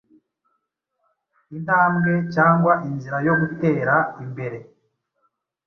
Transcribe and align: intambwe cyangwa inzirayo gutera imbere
intambwe 1.55 2.11
cyangwa 2.33 2.73
inzirayo 2.87 3.31
gutera 3.41 3.95
imbere 4.23 4.57